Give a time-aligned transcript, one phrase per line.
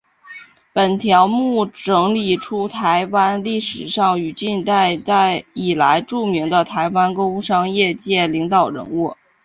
[0.73, 9.15] 本条目整理出台湾历史上与近代以来著名的台湾工商业界领导人物。